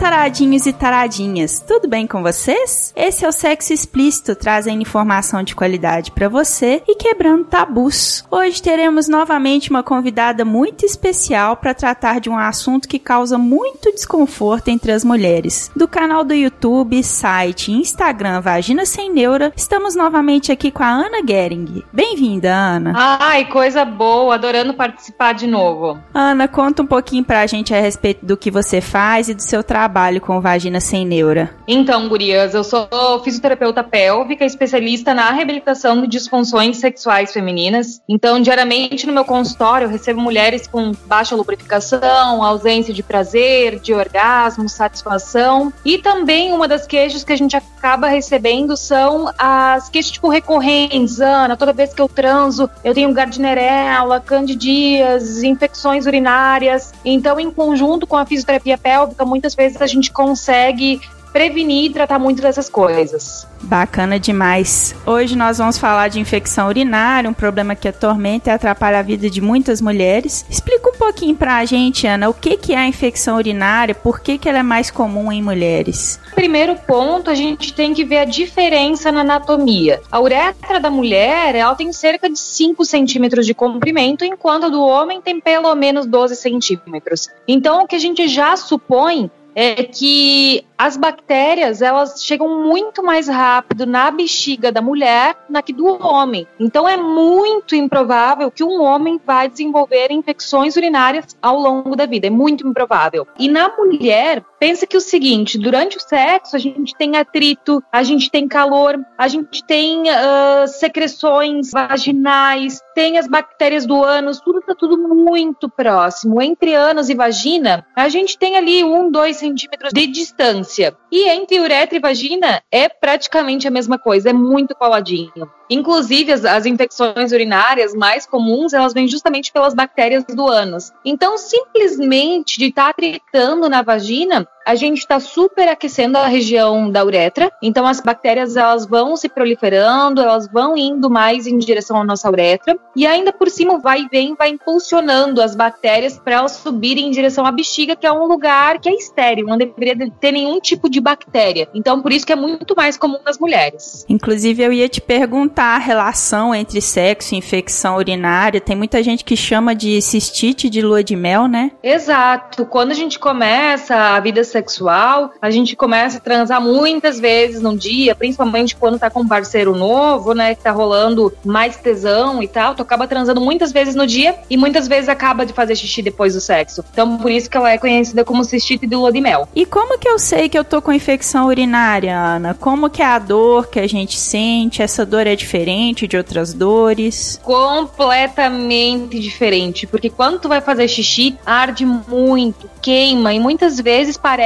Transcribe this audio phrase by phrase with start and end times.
[0.00, 2.90] Taradinhos e taradinhas, tudo bem com vocês?
[2.96, 8.24] Esse é o Sexo Explícito, trazendo informação de qualidade para você e quebrando tabus.
[8.30, 13.92] Hoje teremos novamente uma convidada muito especial para tratar de um assunto que causa muito
[13.92, 15.70] desconforto entre as mulheres.
[15.76, 20.88] Do canal do YouTube, site e Instagram Vagina Sem Neura, estamos novamente aqui com a
[20.88, 21.84] Ana Gering.
[21.92, 22.94] Bem-vinda, Ana.
[22.96, 25.98] Ai, coisa boa, adorando participar de novo.
[26.14, 29.62] Ana, conta um pouquinho pra gente a respeito do que você faz e do seu
[29.62, 31.50] trabalho trabalho com vagina sem neura?
[31.66, 32.88] Então, gurias, eu sou
[33.24, 38.00] fisioterapeuta pélvica, especialista na reabilitação de disfunções sexuais femininas.
[38.08, 43.92] Então, diariamente no meu consultório, eu recebo mulheres com baixa lubrificação, ausência de prazer, de
[43.92, 45.72] orgasmo, satisfação.
[45.84, 51.20] E também uma das queixas que a gente acaba recebendo são as queixas tipo recorrentes.
[51.20, 56.92] Ana, toda vez que eu transo, eu tenho gardnerella, candidíase, infecções urinárias.
[57.04, 61.00] Então, em conjunto com a fisioterapia pélvica, muitas vezes a gente gente consegue
[61.32, 63.46] prevenir e tratar muito dessas coisas.
[63.62, 64.96] Bacana demais.
[65.06, 69.30] Hoje nós vamos falar de infecção urinária, um problema que atormenta e atrapalha a vida
[69.30, 70.44] de muitas mulheres.
[70.50, 74.38] Explica um pouquinho pra gente, Ana, o que, que é a infecção urinária, por que,
[74.38, 76.18] que ela é mais comum em mulheres?
[76.34, 80.00] Primeiro ponto, a gente tem que ver a diferença na anatomia.
[80.10, 84.82] A uretra da mulher, ela tem cerca de 5 centímetros de comprimento, enquanto a do
[84.82, 87.28] homem tem pelo menos 12 centímetros.
[87.46, 93.28] Então, o que a gente já supõe é que as bactérias elas chegam muito mais
[93.28, 96.46] rápido na bexiga da mulher na que do homem.
[96.58, 102.26] Então é muito improvável que um homem vai desenvolver infecções urinárias ao longo da vida.
[102.26, 103.26] É muito improvável.
[103.38, 108.02] E na mulher, pensa que o seguinte: durante o sexo a gente tem atrito, a
[108.02, 114.58] gente tem calor, a gente tem uh, secreções vaginais, tem as bactérias do ânus, tudo
[114.58, 116.42] está tudo muito próximo.
[116.42, 120.94] Entre ânus e vagina, a gente tem ali um, dois centímetros de distância.
[121.10, 125.59] E entre uretra e vagina é praticamente a mesma coisa, é muito coladinho.
[125.70, 130.92] Inclusive, as, as, infecções urinárias mais comuns, elas vêm justamente pelas bactérias do ânus.
[131.04, 137.04] Então, simplesmente de estar tá tritando na vagina, a gente está superaquecendo a região da
[137.04, 137.50] uretra.
[137.62, 142.30] Então, as bactérias, elas vão se proliferando, elas vão indo mais em direção à nossa
[142.30, 142.76] uretra.
[142.94, 147.10] E ainda por cima, vai e vem, vai impulsionando as bactérias para elas subirem em
[147.10, 150.88] direção à bexiga, que é um lugar que é estéril, não deveria ter nenhum tipo
[150.88, 151.68] de bactéria.
[151.74, 154.04] Então, por isso que é muito mais comum nas mulheres.
[154.08, 158.60] Inclusive, eu ia te perguntar a relação entre sexo e infecção urinária.
[158.60, 161.72] Tem muita gente que chama de cistite de lua de mel, né?
[161.82, 162.66] Exato.
[162.66, 167.76] Quando a gente começa a vida sexual, a gente começa a transar muitas vezes num
[167.76, 170.54] dia, principalmente quando tá com um parceiro novo, né?
[170.54, 172.74] Que tá rolando mais tesão e tal.
[172.74, 176.34] Tu acaba transando muitas vezes no dia e muitas vezes acaba de fazer xixi depois
[176.34, 176.84] do sexo.
[176.92, 179.48] Então, por isso que ela é conhecida como cistite de lua de mel.
[179.54, 182.54] E como que eu sei que eu tô com infecção urinária, Ana?
[182.54, 184.82] Como que é a dor que a gente sente?
[184.82, 185.60] Essa dor é diferente?
[185.60, 187.40] diferente de outras dores?
[187.42, 194.39] Completamente diferente, porque quando tu vai fazer xixi, arde muito, queima e muitas vezes parece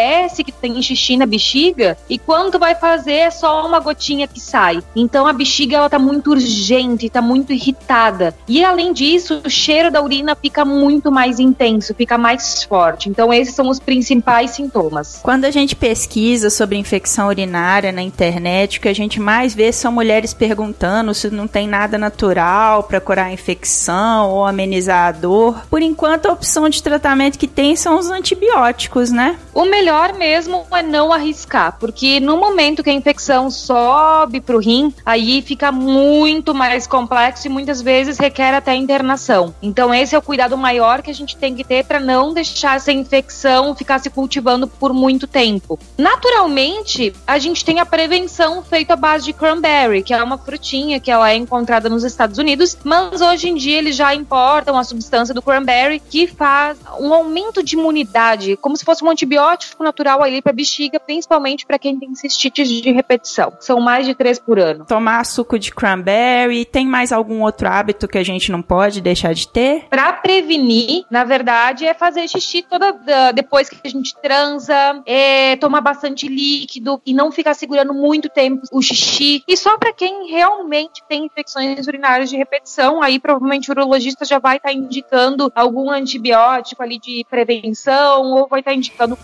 [0.44, 4.82] que tem xixi na bexiga e quando vai fazer é só uma gotinha que sai.
[4.96, 8.34] Então a bexiga ela tá muito urgente, tá muito irritada.
[8.48, 13.08] E além disso, o cheiro da urina fica muito mais intenso, fica mais forte.
[13.08, 15.20] Então esses são os principais sintomas.
[15.22, 19.72] Quando a gente pesquisa sobre infecção urinária na internet, o que a gente mais vê
[19.72, 25.12] são mulheres perguntando se não tem nada natural para curar a infecção ou amenizar a
[25.12, 25.66] dor.
[25.68, 29.36] Por enquanto, a opção de tratamento que tem são os antibióticos, né?
[29.52, 34.56] O melhor melhor mesmo é não arriscar, porque no momento que a infecção sobe para
[34.56, 39.54] o rim, aí fica muito mais complexo e muitas vezes requer até internação.
[39.60, 42.76] Então esse é o cuidado maior que a gente tem que ter para não deixar
[42.76, 45.78] essa infecção ficar se cultivando por muito tempo.
[45.98, 50.98] Naturalmente, a gente tem a prevenção feita à base de cranberry, que é uma frutinha
[50.98, 54.84] que ela é encontrada nos Estados Unidos, mas hoje em dia eles já importam a
[54.84, 60.22] substância do cranberry que faz um aumento de imunidade, como se fosse um antibiótico natural
[60.22, 63.52] ali para bexiga, principalmente para quem tem cistites de repetição.
[63.60, 64.84] São mais de três por ano.
[64.84, 69.32] Tomar suco de cranberry, tem mais algum outro hábito que a gente não pode deixar
[69.32, 69.86] de ter?
[69.88, 72.94] Para prevenir, na verdade, é fazer xixi toda
[73.32, 78.62] depois que a gente transa, é tomar bastante líquido e não ficar segurando muito tempo
[78.72, 79.42] o xixi.
[79.46, 84.38] E só para quem realmente tem infecções urinárias de repetição, aí provavelmente o urologista já
[84.38, 89.16] vai estar tá indicando algum antibiótico ali de prevenção ou vai estar tá indicando o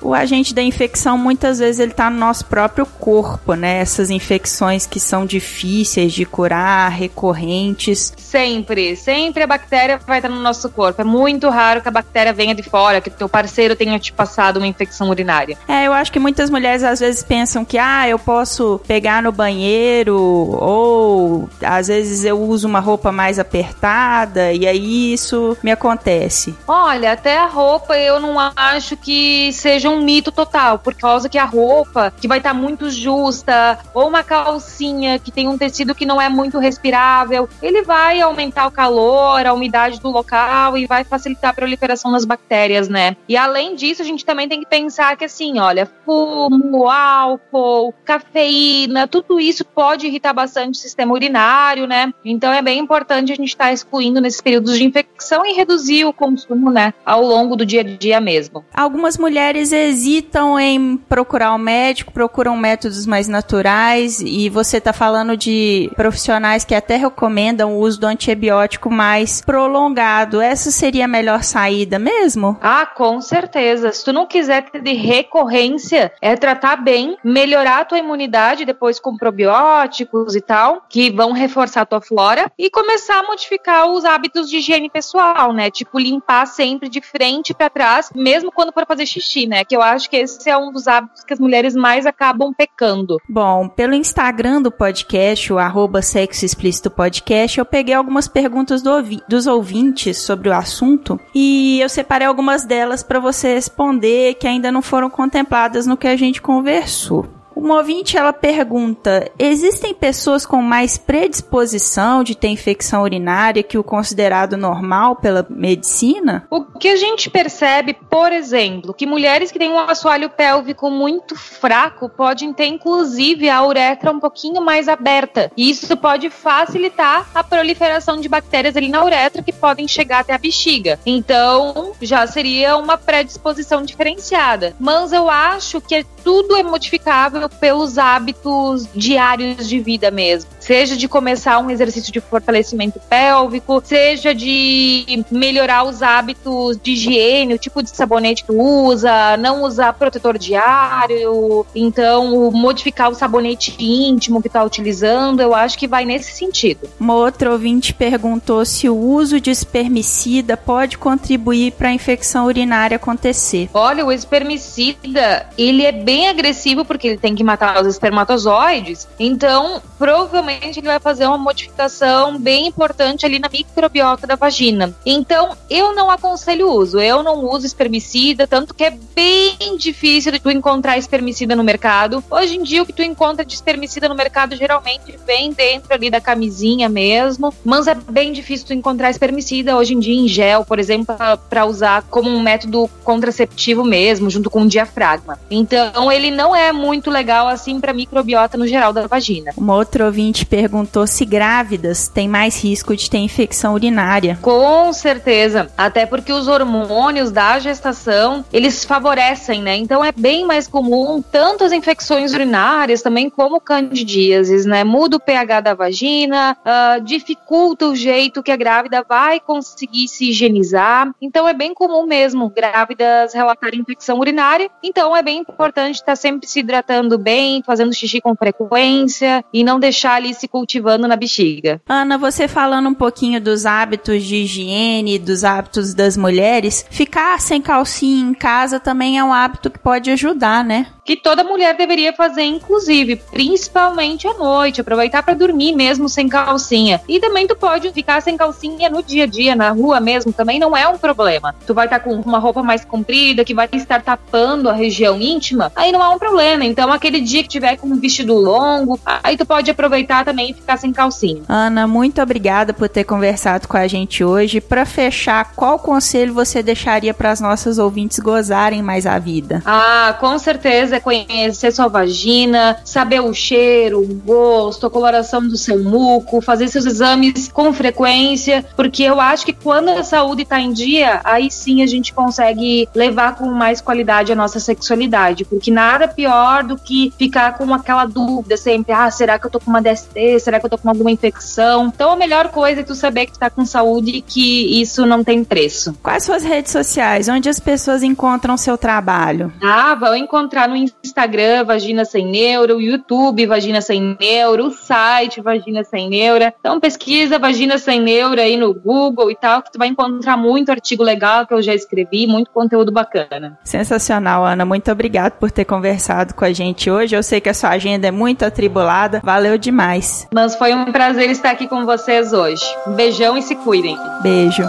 [0.00, 3.78] O agente da infecção muitas vezes ele tá no nosso próprio corpo, né?
[3.78, 8.12] Essas infecções que são difíceis de curar, recorrentes.
[8.16, 11.00] Sempre, sempre a bactéria vai estar no nosso corpo.
[11.00, 14.12] É muito raro que a bactéria venha de fora, que o teu parceiro tenha te
[14.12, 15.56] passado uma infecção urinária.
[15.66, 19.32] É, eu acho que muitas mulheres às vezes pensam que, ah, eu posso pegar no
[19.32, 26.54] banheiro, ou às vezes eu uso uma roupa mais apertada, e aí isso me acontece.
[26.66, 31.36] Olha, até a roupa eu não acho que seja um mito total, por causa que
[31.36, 36.06] a roupa que vai estar muito justa, ou uma calcinha que tem um tecido que
[36.06, 41.04] não é muito respirável, ele vai aumentar o calor, a umidade do local e vai
[41.04, 43.16] facilitar a proliferação das bactérias, né?
[43.28, 49.06] E além disso, a gente também tem que pensar que assim, olha, fumo, álcool, cafeína,
[49.06, 52.12] tudo isso pode irritar bastante o sistema urinário, né?
[52.24, 56.04] Então é bem importante a gente estar tá excluindo nesses períodos de infecção e reduzir
[56.04, 58.64] o consumo, né, ao longo do dia a dia mesmo.
[58.74, 65.36] Algumas mulheres hesitam em procurar um médico, procuram métodos mais naturais e você está falando
[65.36, 70.40] de profissionais que até recomendam o uso do antibiótico mais prolongado.
[70.40, 72.56] Essa seria a melhor saída mesmo?
[72.60, 73.92] Ah, com certeza.
[73.92, 79.00] Se tu não quiser ter de recorrência, é tratar bem, melhorar a tua imunidade depois
[79.00, 84.04] com probióticos e tal, que vão reforçar a tua flora e começar a modificar os
[84.04, 85.70] hábitos de higiene pessoal, né?
[85.70, 89.64] Tipo limpar sempre de frente para trás, mesmo quando for fazer xixi, né?
[89.64, 93.18] Que eu acho que esse é um dos hábitos que as mulheres mais acabam pecando.
[93.28, 98.90] Bom, pelo Instagram do podcast, o arroba Sexo Explícito Podcast, eu peguei algumas perguntas do,
[99.28, 104.70] dos ouvintes sobre o assunto e eu separei algumas delas para você responder que ainda
[104.70, 107.37] não foram contempladas no que a gente conversou.
[107.58, 113.82] Uma ouvinte ela pergunta: existem pessoas com mais predisposição de ter infecção urinária que o
[113.82, 116.46] considerado normal pela medicina?
[116.50, 121.34] O que a gente percebe, por exemplo, que mulheres que têm um assoalho pélvico muito
[121.34, 125.50] fraco podem ter inclusive a uretra um pouquinho mais aberta.
[125.56, 130.32] E isso pode facilitar a proliferação de bactérias ali na uretra que podem chegar até
[130.32, 131.00] a bexiga.
[131.04, 134.76] Então, já seria uma predisposição diferenciada.
[134.78, 140.50] Mas eu acho que tudo é modificável pelos hábitos diários de vida mesmo.
[140.60, 147.54] Seja de começar um exercício de fortalecimento pélvico, seja de melhorar os hábitos de higiene,
[147.54, 153.74] o tipo de sabonete que tu usa, não usar protetor diário, então modificar o sabonete
[153.78, 156.90] íntimo que tá utilizando, eu acho que vai nesse sentido.
[157.00, 162.96] Uma outra ouvinte perguntou se o uso de espermicida pode contribuir para a infecção urinária
[162.96, 163.70] acontecer.
[163.72, 169.82] Olha, o espermicida, ele é bem agressivo porque ele tem que matar os espermatozoides, então
[169.98, 174.94] provavelmente ele vai fazer uma modificação bem importante ali na microbiota da vagina.
[175.04, 180.32] Então eu não aconselho o uso, eu não uso espermicida, tanto que é bem difícil
[180.32, 182.24] de tu encontrar espermicida no mercado.
[182.30, 186.10] Hoje em dia o que tu encontra de espermicida no mercado geralmente vem dentro ali
[186.10, 190.64] da camisinha mesmo, mas é bem difícil tu encontrar espermicida hoje em dia em gel,
[190.64, 191.14] por exemplo,
[191.48, 195.38] para usar como um método contraceptivo mesmo, junto com o diafragma.
[195.50, 199.52] Então ele não é muito legal legal assim para microbiota no geral da vagina.
[199.56, 204.38] Uma outra ouvinte perguntou se grávidas têm mais risco de ter infecção urinária.
[204.40, 209.76] Com certeza, até porque os hormônios da gestação, eles favorecem, né?
[209.76, 214.84] Então é bem mais comum tanto as infecções urinárias também como candidíases, né?
[214.84, 220.30] Muda o pH da vagina, uh, dificulta o jeito que a grávida vai conseguir se
[220.30, 221.12] higienizar.
[221.20, 224.70] Então é bem comum mesmo grávidas relatarem infecção urinária.
[224.82, 229.80] Então é bem importante estar sempre se hidratando bem, fazendo xixi com frequência e não
[229.80, 231.80] deixar ali se cultivando na bexiga.
[231.88, 237.60] Ana, você falando um pouquinho dos hábitos de higiene, dos hábitos das mulheres, ficar sem
[237.60, 240.86] calcinha em casa também é um hábito que pode ajudar, né?
[241.08, 247.00] que toda mulher deveria fazer, inclusive, principalmente à noite, aproveitar para dormir mesmo sem calcinha.
[247.08, 250.58] E também tu pode ficar sem calcinha no dia a dia, na rua mesmo, também
[250.58, 251.54] não é um problema.
[251.66, 255.18] Tu vai estar tá com uma roupa mais comprida, que vai estar tapando a região
[255.18, 256.64] íntima, aí não é um problema.
[256.64, 260.54] Então, aquele dia que tiver com um vestido longo, aí tu pode aproveitar também e
[260.54, 261.42] ficar sem calcinha.
[261.48, 264.60] Ana, muito obrigada por ter conversado com a gente hoje.
[264.60, 269.62] Para fechar, qual conselho você deixaria para as nossas ouvintes gozarem mais a vida?
[269.64, 275.56] Ah, com certeza é conhecer sua vagina, saber o cheiro, o gosto, a coloração do
[275.56, 280.60] seu muco, fazer seus exames com frequência, porque eu acho que quando a saúde está
[280.60, 285.67] em dia, aí sim a gente consegue levar com mais qualidade a nossa sexualidade, porque
[285.70, 289.70] nada pior do que ficar com aquela dúvida sempre, ah, será que eu tô com
[289.70, 290.40] uma DST?
[290.40, 291.86] Será que eu tô com alguma infecção?
[291.86, 295.06] Então a melhor coisa é tu saber que tu tá com saúde e que isso
[295.06, 295.94] não tem preço.
[296.02, 297.28] Quais suas redes sociais?
[297.28, 299.52] Onde as pessoas encontram seu trabalho?
[299.62, 305.40] Ah, vão encontrar no Instagram Vagina Sem Neuro, o YouTube Vagina Sem Neuro, o site
[305.40, 306.54] Vagina Sem Neura.
[306.60, 310.70] Então pesquisa Vagina Sem Neuro aí no Google e tal, que tu vai encontrar muito
[310.70, 313.58] artigo legal que eu já escrevi, muito conteúdo bacana.
[313.64, 314.64] Sensacional, Ana.
[314.64, 317.16] Muito obrigado por ter conversado com a gente hoje.
[317.16, 319.20] Eu sei que a sua agenda é muito atribulada.
[319.24, 320.28] Valeu demais.
[320.32, 322.64] Mas foi um prazer estar aqui com vocês hoje.
[322.86, 323.98] Um beijão e se cuidem.
[324.22, 324.62] Beijo.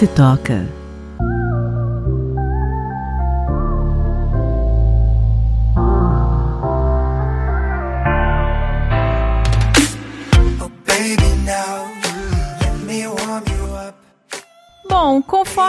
[0.00, 0.79] se toca.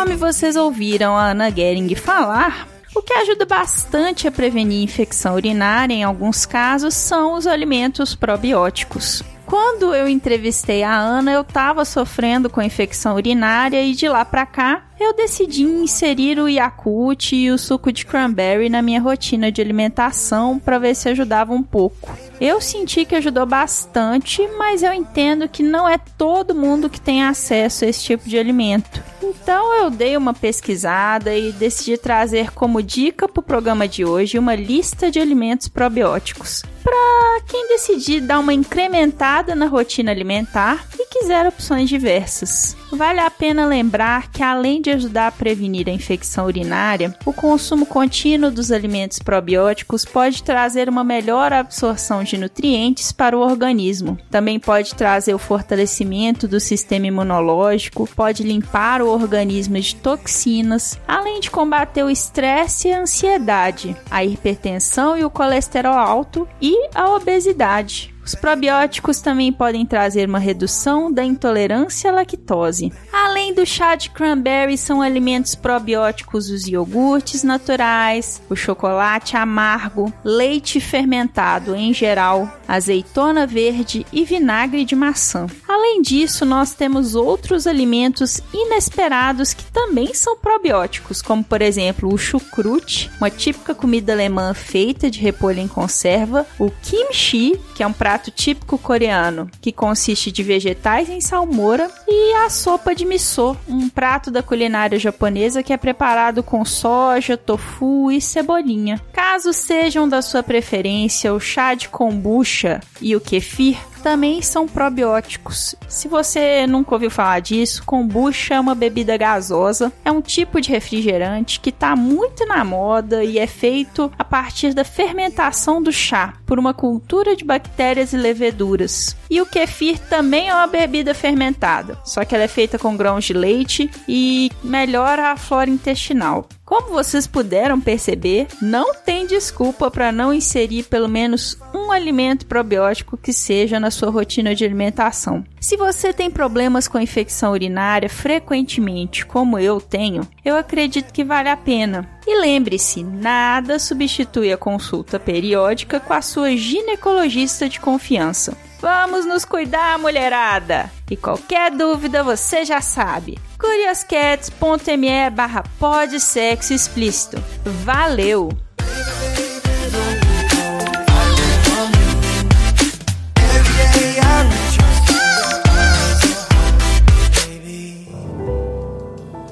[0.02, 5.94] Conforme vocês ouviram a Ana Gering falar, o que ajuda bastante a prevenir infecção urinária
[5.94, 9.22] em alguns casos são os alimentos probióticos.
[9.46, 14.44] Quando eu entrevistei a Ana, eu estava sofrendo com infecção urinária e de lá para
[14.44, 19.62] cá eu decidi inserir o Yakult e o suco de cranberry na minha rotina de
[19.62, 22.12] alimentação para ver se ajudava um pouco.
[22.40, 27.24] Eu senti que ajudou bastante, mas eu entendo que não é todo mundo que tem
[27.24, 29.11] acesso a esse tipo de alimento.
[29.32, 34.38] Então eu dei uma pesquisada e decidi trazer como dica para o programa de hoje
[34.38, 36.64] uma lista de alimentos probióticos.
[36.84, 42.76] Para quem decidir dar uma incrementada na rotina alimentar e quiser opções diversas.
[42.92, 47.86] Vale a pena lembrar que além de ajudar a prevenir a infecção urinária, o consumo
[47.86, 54.18] contínuo dos alimentos probióticos pode trazer uma melhor absorção de nutrientes para o organismo.
[54.30, 61.40] Também pode trazer o fortalecimento do sistema imunológico, pode limpar o organismo de toxinas, além
[61.40, 67.10] de combater o estresse e a ansiedade, a hipertensão e o colesterol alto e a
[67.16, 68.14] obesidade.
[68.24, 72.92] Os probióticos também podem trazer uma redução da intolerância à lactose.
[73.12, 80.80] Além do chá de cranberry, são alimentos probióticos os iogurtes naturais, o chocolate amargo, leite
[80.80, 85.48] fermentado em geral, azeitona verde e vinagre de maçã.
[85.68, 92.18] Além disso, nós temos outros alimentos inesperados que também são probióticos, como por exemplo o
[92.18, 97.94] chucrute, uma típica comida alemã feita de repolho em conserva, o kimchi, que é um
[97.94, 103.58] prato prato típico coreano, que consiste de vegetais em salmoura, e a sopa de miso,
[103.68, 109.02] um prato da culinária japonesa que é preparado com soja, tofu e cebolinha.
[109.12, 115.76] Caso sejam da sua preferência o chá de kombucha e o kefir, também são probióticos.
[115.88, 120.70] Se você nunca ouviu falar disso, kombucha é uma bebida gasosa, é um tipo de
[120.70, 126.34] refrigerante que está muito na moda e é feito a partir da fermentação do chá
[126.46, 129.16] por uma cultura de bactérias e leveduras.
[129.30, 133.26] E o kefir também é uma bebida fermentada, só que ela é feita com grãos
[133.26, 136.48] de leite e melhora a flora intestinal.
[136.72, 143.18] Como vocês puderam perceber, não tem desculpa para não inserir pelo menos um alimento probiótico
[143.18, 145.44] que seja na sua rotina de alimentação.
[145.60, 151.50] Se você tem problemas com infecção urinária frequentemente, como eu tenho, eu acredito que vale
[151.50, 152.10] a pena.
[152.26, 158.58] E lembre-se, nada substitui a consulta periódica com a sua ginecologista de confiança.
[158.80, 160.90] Vamos nos cuidar, mulherada!
[161.12, 163.38] E qualquer dúvida você já sabe.
[163.60, 167.44] curioscats.me barra pode sexo explícito.
[167.84, 168.48] Valeu!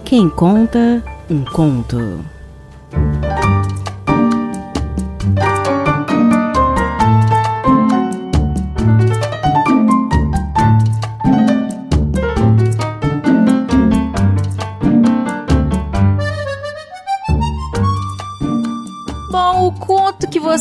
[0.05, 2.23] Quem conta um conto.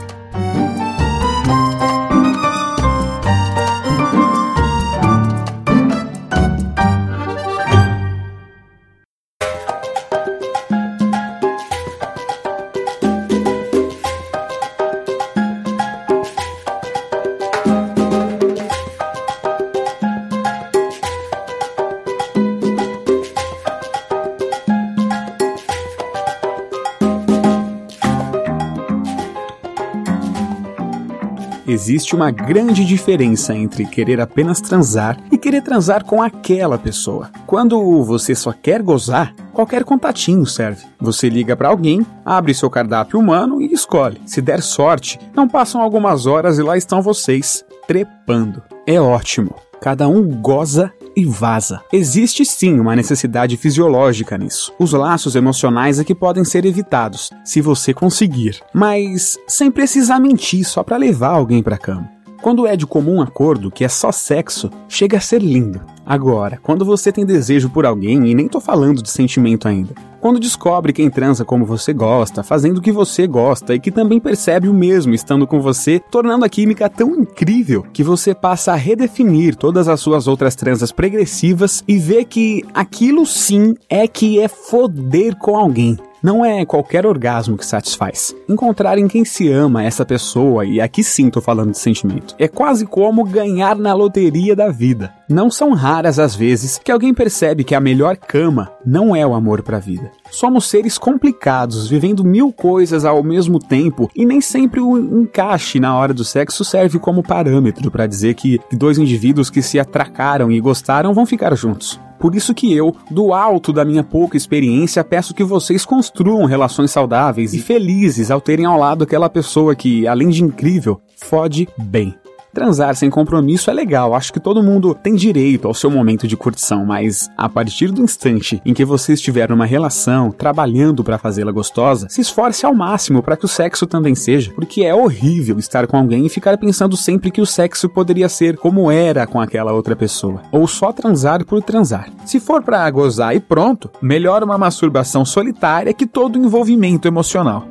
[31.79, 37.31] Existe uma grande diferença entre querer apenas transar e querer transar com aquela pessoa.
[37.47, 40.85] Quando você só quer gozar, qualquer contatinho serve.
[41.01, 44.21] Você liga para alguém, abre seu cardápio humano e escolhe.
[44.27, 48.61] Se der sorte, não passam algumas horas e lá estão vocês, trepando.
[48.85, 49.55] É ótimo.
[49.81, 51.81] Cada um goza e vaza.
[51.93, 54.73] Existe sim uma necessidade fisiológica nisso.
[54.79, 60.65] Os laços emocionais é que podem ser evitados, se você conseguir, mas sem precisar mentir
[60.65, 62.18] só para levar alguém para cama.
[62.41, 65.81] Quando é de comum acordo que é só sexo, chega a ser lindo.
[66.07, 70.39] Agora, quando você tem desejo por alguém, e nem tô falando de sentimento ainda, quando
[70.39, 74.69] descobre quem transa como você gosta, fazendo o que você gosta e que também percebe
[74.69, 79.57] o mesmo estando com você, tornando a química tão incrível que você passa a redefinir
[79.57, 85.37] todas as suas outras transas progressivas e vê que aquilo sim é que é foder
[85.37, 85.99] com alguém.
[86.23, 88.35] Não é qualquer orgasmo que satisfaz.
[88.49, 92.49] Encontrar em quem se ama essa pessoa, e aqui sim tô falando de sentimento, é
[92.49, 95.13] quase como ganhar na loteria da vida.
[95.29, 99.35] Não são raras as vezes que alguém percebe que a melhor cama não é o
[99.35, 100.11] amor para a vida.
[100.31, 105.97] Somos seres complicados, vivendo mil coisas ao mesmo tempo, e nem sempre o encaixe na
[105.97, 110.61] hora do sexo serve como parâmetro para dizer que dois indivíduos que se atracaram e
[110.61, 112.01] gostaram vão ficar juntos.
[112.19, 116.91] Por isso que eu, do alto da minha pouca experiência, peço que vocês construam relações
[116.91, 122.15] saudáveis e felizes ao terem ao lado aquela pessoa que, além de incrível, fode bem.
[122.53, 126.37] Transar sem compromisso é legal, acho que todo mundo tem direito ao seu momento de
[126.37, 131.53] curtição, mas a partir do instante em que você estiver numa relação, trabalhando para fazê-la
[131.53, 135.87] gostosa, se esforce ao máximo para que o sexo também seja, porque é horrível estar
[135.87, 139.73] com alguém e ficar pensando sempre que o sexo poderia ser como era com aquela
[139.73, 142.09] outra pessoa, ou só transar por transar.
[142.25, 147.67] Se for para gozar e pronto, melhor uma masturbação solitária que todo envolvimento emocional.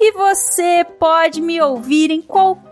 [0.00, 2.69] E você pode me ouvir em qualquer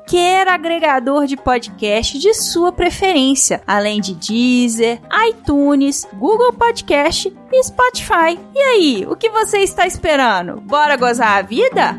[0.49, 8.38] agregador de podcast de sua preferência, além de Deezer, iTunes, Google Podcast e Spotify.
[8.55, 10.61] E aí, o que você está esperando?
[10.62, 11.99] Bora gozar a vida?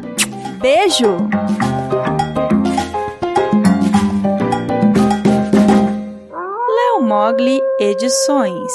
[0.60, 1.18] Beijo!
[6.76, 8.72] Léo Mogli Edições